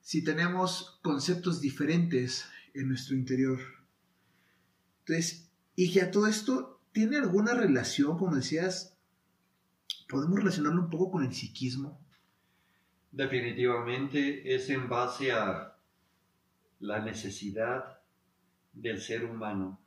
si 0.00 0.22
tenemos 0.22 0.98
conceptos 1.02 1.60
diferentes 1.60 2.46
en 2.74 2.88
nuestro 2.88 3.16
interior. 3.16 3.60
Entonces, 5.00 5.50
y 5.74 5.90
ya 5.90 6.10
todo 6.10 6.26
esto 6.26 6.72
¿Tiene 6.92 7.16
alguna 7.16 7.54
relación, 7.54 8.18
como 8.18 8.36
decías, 8.36 8.98
podemos 10.08 10.38
relacionarlo 10.38 10.82
un 10.82 10.90
poco 10.90 11.10
con 11.10 11.24
el 11.24 11.32
psiquismo? 11.32 11.98
Definitivamente 13.10 14.54
es 14.54 14.68
en 14.68 14.88
base 14.90 15.32
a 15.32 15.74
la 16.80 17.00
necesidad 17.00 18.01
del 18.72 19.00
ser 19.00 19.24
humano 19.24 19.78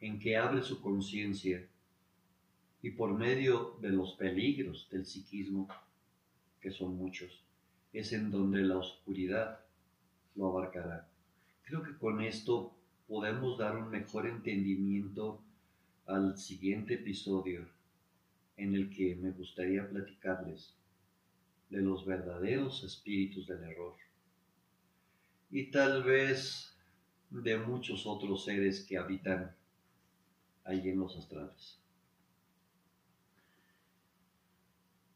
en 0.00 0.18
que 0.18 0.36
abre 0.36 0.62
su 0.62 0.80
conciencia 0.80 1.66
y 2.82 2.90
por 2.90 3.14
medio 3.14 3.76
de 3.80 3.90
los 3.90 4.12
peligros 4.12 4.88
del 4.90 5.04
psiquismo, 5.04 5.68
que 6.60 6.70
son 6.70 6.96
muchos, 6.96 7.42
es 7.92 8.12
en 8.12 8.30
donde 8.30 8.62
la 8.62 8.78
oscuridad 8.78 9.60
lo 10.36 10.48
abarcará. 10.48 11.08
Creo 11.62 11.82
que 11.82 11.96
con 11.96 12.20
esto 12.20 12.74
podemos 13.08 13.58
dar 13.58 13.76
un 13.76 13.90
mejor 13.90 14.26
entendimiento 14.26 15.42
al 16.06 16.38
siguiente 16.38 16.94
episodio 16.94 17.68
en 18.56 18.74
el 18.74 18.90
que 18.90 19.16
me 19.16 19.30
gustaría 19.32 19.88
platicarles 19.88 20.74
de 21.70 21.82
los 21.82 22.06
verdaderos 22.06 22.82
espíritus 22.84 23.46
del 23.46 23.62
error 23.62 23.94
y 25.50 25.70
tal 25.70 26.02
vez 26.02 26.77
de 27.30 27.58
muchos 27.58 28.06
otros 28.06 28.44
seres 28.44 28.84
que 28.88 28.98
habitan 28.98 29.54
ahí 30.64 30.88
en 30.88 30.98
los 30.98 31.16
astrales. 31.16 31.78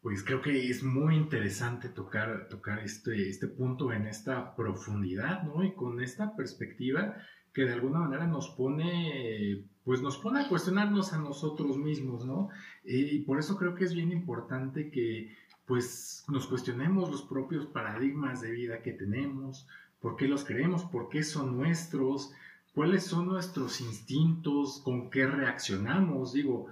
Pues 0.01 0.25
creo 0.25 0.42
que 0.42 0.68
es 0.68 0.83
muy 0.83 1.14
interesante 1.14 1.88
tocar, 1.88 2.48
tocar 2.48 2.81
este, 2.81 3.29
este 3.29 3.46
punto 3.46 3.92
en 3.92 4.07
esta 4.07 4.57
profundidad, 4.57 5.44
¿no? 5.44 5.62
Y 5.62 5.75
con 5.75 6.03
esta 6.03 6.35
perspectiva 6.35 7.16
que 7.53 7.64
de 7.64 7.72
alguna 7.75 8.01
manera 8.01 8.27
nos 8.27 8.51
pone, 8.51 9.64
pues 9.85 10.01
nos 10.03 10.16
pone 10.18 10.40
a 10.40 10.48
cuestionarnos 10.48 11.12
a 11.12 11.18
nosotros 11.18 11.77
mismos, 11.77 12.25
¿no? 12.25 12.48
Y 12.85 13.20
por 13.20 13.38
eso 13.38 13.57
creo 13.57 13.75
que 13.75 13.85
es 13.85 13.94
bien 13.94 14.11
importante 14.11 14.90
que 14.90 15.37
pues 15.66 16.25
nos 16.29 16.46
cuestionemos 16.46 17.11
los 17.11 17.22
propios 17.22 17.66
paradigmas 17.66 18.40
de 18.40 18.51
vida 18.51 18.83
que 18.83 18.92
tenemos, 18.92 19.68
por 20.02 20.16
qué 20.16 20.26
los 20.28 20.44
creemos, 20.44 20.84
por 20.84 21.08
qué 21.08 21.22
son 21.22 21.56
nuestros, 21.56 22.32
cuáles 22.74 23.04
son 23.04 23.28
nuestros 23.28 23.80
instintos, 23.80 24.82
con 24.84 25.10
qué 25.10 25.26
reaccionamos, 25.26 26.32
digo, 26.32 26.66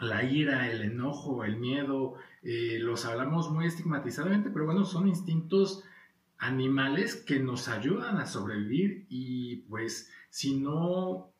la 0.00 0.24
ira, 0.24 0.70
el 0.70 0.82
enojo, 0.82 1.44
el 1.44 1.58
miedo, 1.58 2.14
eh, 2.42 2.78
los 2.80 3.04
hablamos 3.04 3.50
muy 3.50 3.66
estigmatizadamente, 3.66 4.50
pero 4.50 4.64
bueno, 4.64 4.84
son 4.84 5.06
instintos 5.06 5.84
animales 6.38 7.16
que 7.16 7.38
nos 7.38 7.68
ayudan 7.68 8.16
a 8.16 8.26
sobrevivir 8.26 9.06
y 9.08 9.58
pues 9.68 10.10
si 10.30 10.58
no, 10.58 11.30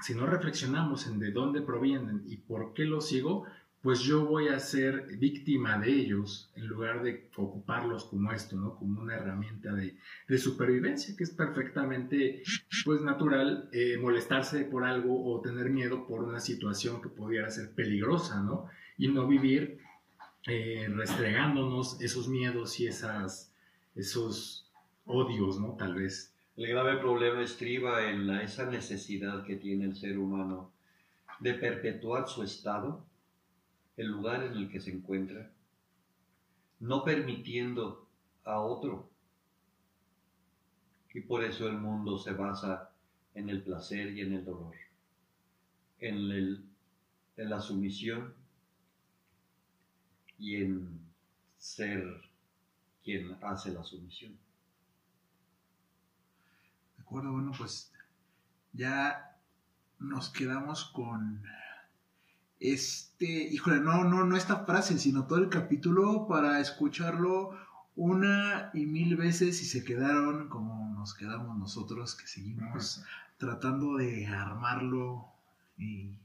si 0.00 0.14
no 0.14 0.26
reflexionamos 0.26 1.08
en 1.08 1.18
de 1.18 1.32
dónde 1.32 1.60
provienen 1.60 2.22
y 2.26 2.38
por 2.38 2.72
qué 2.72 2.84
los 2.84 3.08
sigo, 3.08 3.44
pues 3.86 4.00
yo 4.00 4.26
voy 4.26 4.48
a 4.48 4.58
ser 4.58 5.16
víctima 5.16 5.78
de 5.78 5.92
ellos 5.92 6.50
en 6.56 6.66
lugar 6.66 7.04
de 7.04 7.30
ocuparlos 7.36 8.06
como 8.06 8.32
esto, 8.32 8.56
¿no? 8.56 8.74
Como 8.74 9.00
una 9.00 9.14
herramienta 9.14 9.72
de, 9.72 10.38
supervivencia, 10.38 11.14
que 11.16 11.22
es 11.22 11.30
perfectamente, 11.30 12.42
pues, 12.84 13.00
natural 13.02 13.68
eh, 13.72 13.96
molestarse 13.96 14.64
por 14.64 14.82
algo 14.82 15.32
o 15.32 15.40
tener 15.40 15.70
miedo 15.70 16.04
por 16.04 16.24
una 16.24 16.40
situación 16.40 17.00
que 17.00 17.10
pudiera 17.10 17.48
ser 17.48 17.76
peligrosa, 17.76 18.42
¿no? 18.42 18.66
Y 18.98 19.06
no 19.06 19.28
vivir 19.28 19.78
eh, 20.48 20.88
restregándonos 20.92 22.00
esos 22.00 22.26
miedos 22.26 22.80
y 22.80 22.88
esas, 22.88 23.54
esos 23.94 24.68
odios, 25.04 25.60
¿no? 25.60 25.76
Tal 25.78 25.94
vez. 25.94 26.34
El 26.56 26.66
grave 26.66 26.96
problema 26.96 27.40
estriba 27.40 28.10
en 28.10 28.26
la, 28.26 28.42
esa 28.42 28.68
necesidad 28.68 29.44
que 29.44 29.54
tiene 29.54 29.84
el 29.84 29.94
ser 29.94 30.18
humano 30.18 30.72
de 31.38 31.54
perpetuar 31.54 32.26
su 32.26 32.42
estado, 32.42 33.06
el 33.96 34.08
lugar 34.08 34.42
en 34.42 34.52
el 34.52 34.70
que 34.70 34.80
se 34.80 34.92
encuentra, 34.92 35.50
no 36.80 37.04
permitiendo 37.04 38.08
a 38.44 38.60
otro. 38.60 39.10
Y 41.14 41.20
por 41.20 41.42
eso 41.44 41.66
el 41.66 41.78
mundo 41.78 42.18
se 42.18 42.32
basa 42.32 42.90
en 43.34 43.48
el 43.48 43.62
placer 43.62 44.12
y 44.12 44.20
en 44.20 44.34
el 44.34 44.44
dolor, 44.44 44.74
en, 45.98 46.14
el, 46.30 46.64
en 47.36 47.50
la 47.50 47.60
sumisión 47.60 48.34
y 50.38 50.56
en 50.56 51.00
ser 51.56 52.02
quien 53.02 53.38
hace 53.42 53.72
la 53.72 53.82
sumisión. 53.82 54.36
De 56.96 57.02
acuerdo, 57.02 57.32
bueno, 57.32 57.52
pues 57.56 57.92
ya 58.72 59.38
nos 59.98 60.28
quedamos 60.30 60.84
con 60.86 61.42
este, 62.60 63.26
híjole, 63.26 63.80
no, 63.80 64.04
no, 64.04 64.24
no 64.24 64.36
esta 64.36 64.64
frase, 64.64 64.98
sino 64.98 65.26
todo 65.26 65.38
el 65.38 65.48
capítulo 65.48 66.26
para 66.28 66.60
escucharlo 66.60 67.50
una 67.94 68.70
y 68.74 68.86
mil 68.86 69.16
veces 69.16 69.62
y 69.62 69.64
se 69.64 69.84
quedaron 69.84 70.48
como 70.48 70.94
nos 70.94 71.14
quedamos 71.14 71.56
nosotros 71.58 72.14
que 72.14 72.26
seguimos 72.26 73.02
tratando 73.38 73.96
de 73.96 74.26
armarlo 74.26 75.28
y, 75.78 76.18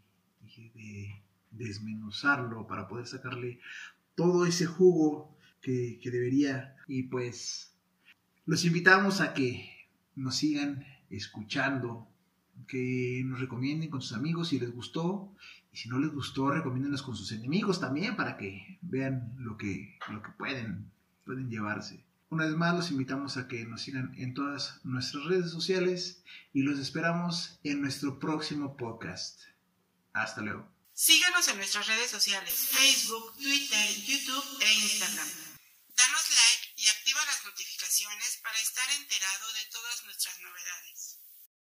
y 0.44 0.70
de 0.70 1.22
desmenuzarlo 1.52 2.68
para 2.68 2.88
poder 2.88 3.08
sacarle 3.08 3.60
todo 4.16 4.46
ese 4.46 4.66
jugo 4.66 5.36
que, 5.62 6.00
debería. 6.04 6.76
Y 6.88 7.04
pues 7.04 7.74
los 8.46 8.66
invitamos 8.66 9.22
a 9.22 9.34
que 9.34 9.70
nos 10.16 10.36
sigan 10.36 10.86
escuchando, 11.10 12.08
que 12.68 13.22
nos 13.26 13.40
recomienden 13.40 13.90
con 13.90 14.02
sus 14.02 14.18
amigos 14.18 14.50
si 14.50 14.60
les 14.60 14.72
gustó. 14.74 15.34
Y 15.72 15.78
si 15.78 15.90
no 15.90 16.00
les 16.00 16.12
gustó, 16.12 16.52
recomiéndenos 16.52 17.02
con 17.02 17.16
sus 17.16 17.32
enemigos 17.32 17.80
también 17.80 18.16
para 18.16 18.38
que 18.38 18.80
vean 18.82 19.34
lo 19.38 19.58
que, 19.58 19.98
lo 20.10 20.22
que 20.22 20.32
pueden, 20.32 20.92
pueden 21.26 21.50
llevarse. 21.50 22.04
Una 22.30 22.46
vez 22.46 22.56
más, 22.56 22.76
los 22.76 22.92
invitamos 22.92 23.38
a 23.38 23.48
que 23.48 23.66
nos 23.66 23.82
sigan 23.82 24.14
en 24.18 24.34
todas 24.34 24.80
nuestras 24.84 25.26
redes 25.26 25.52
sociales 25.52 26.24
y 26.54 26.64
los 26.64 26.80
esperamos 26.80 27.60
en 27.64 27.82
nuestro 27.82 28.20
próximo 28.20 28.78
podcast. 28.78 29.42
Hasta 30.14 30.42
luego. 30.42 30.68
Síganos 30.94 31.48
en 31.48 31.58
nuestras 31.58 31.88
redes 31.88 32.12
sociales, 32.12 32.54
Facebook, 32.54 33.34
Twitter, 33.38 33.88
YouTube 34.06 34.46
e 34.62 34.74
Instagram 34.74 35.28
notificaciones 37.46 38.38
para 38.44 38.60
estar 38.60 38.90
enterado 38.92 39.54
de 39.54 39.66
todas 39.72 40.06
nuestras 40.06 40.40
novedades. 40.40 41.21